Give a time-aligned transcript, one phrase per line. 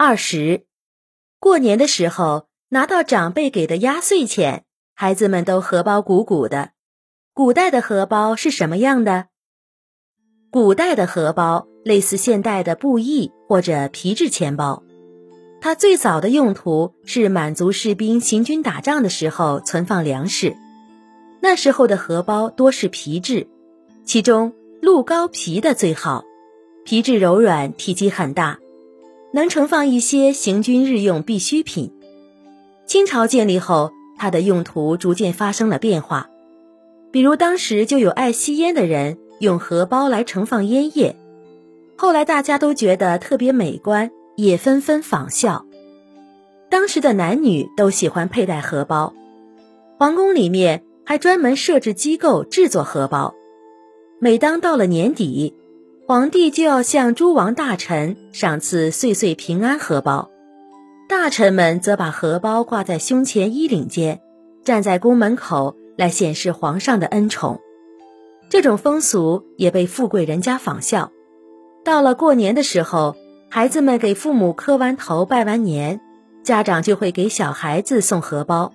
[0.00, 0.64] 二十，
[1.40, 4.64] 过年的时候拿到长辈给的压岁钱，
[4.94, 6.70] 孩子们都荷包鼓鼓的。
[7.34, 9.26] 古代的荷包是什么样的？
[10.52, 14.84] 古代的荷包类似现代的布艺或者皮质钱包，
[15.60, 20.56] 它最早的用途是满族士兵行军打仗的时候存放粮食。
[21.42, 23.48] 那时候的荷包多是皮质，
[24.04, 26.22] 其中鹿羔皮的最好，
[26.84, 28.60] 皮质柔软，体积很大，
[29.32, 31.92] 能盛放一些行军日用必需品。
[32.86, 36.28] 清朝建立后，它的用途逐渐发生了变化，
[37.10, 41.16] 比如当时就有爱吸烟的人用荷包来盛放烟叶，
[41.96, 45.64] 后来大家都觉得特别美观，也纷纷仿效。
[46.70, 49.12] 当时的男女都喜欢佩戴荷包，
[49.98, 50.82] 皇宫里面。
[51.08, 53.34] 还专门设置机构制作荷包，
[54.20, 55.54] 每当到了年底，
[56.08, 60.30] 皇帝就要向诸王大臣赏赐岁岁平安荷包，
[61.06, 64.22] 大臣们则把荷包挂在胸前衣领间，
[64.64, 67.60] 站在宫门口来显示皇上的恩宠。
[68.48, 71.12] 这种风俗也被富贵人家仿效。
[71.84, 73.14] 到了过年的时候，
[73.50, 76.00] 孩子们给父母磕完头拜完年，
[76.42, 78.72] 家长就会给小孩子送荷包。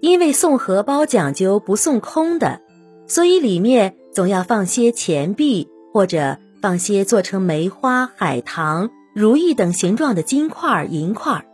[0.00, 2.62] 因为送荷包讲究不送空的，
[3.06, 11.34] 所以里面总要放些钱币，或者放些做成梅花、海棠、如意等形状的金块、银块。《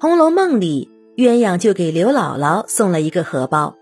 [0.00, 3.76] 红楼梦》里，鸳鸯就给刘姥姥送了一个荷包，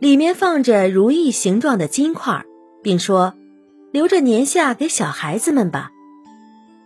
[0.00, 2.44] 里面放着如意形状的金块，
[2.82, 3.32] 并说
[3.90, 5.90] ：“留着年下给小孩子们吧。”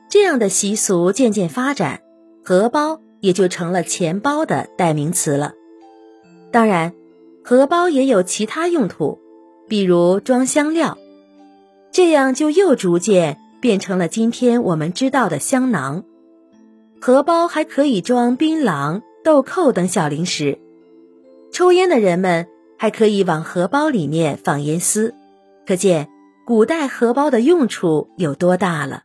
[0.08, 2.02] 这样的习俗渐渐发展，
[2.44, 5.50] 荷包也就成了钱包的代名词了。
[6.52, 6.94] 当然，
[7.42, 9.18] 荷包也有其他用途，
[9.68, 10.96] 比如装香料，
[11.98, 16.04] 这样就又逐渐变成了今天我们知道的香囊。
[17.00, 20.60] 荷包还可以装槟榔、豆蔻等小零食。
[21.52, 22.46] 抽烟的人们
[22.78, 25.12] 还可以往荷包里面放烟丝，
[25.66, 26.08] 可见
[26.46, 29.02] 古代荷包的用处有多大了。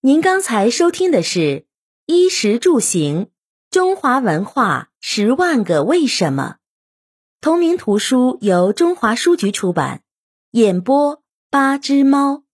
[0.00, 1.64] 您刚才收听的是
[2.06, 3.26] 衣食住行。
[3.72, 6.58] 中华文化十万个为什么，
[7.40, 10.02] 同名图书由中华书局出版，
[10.52, 12.45] 演播八只猫。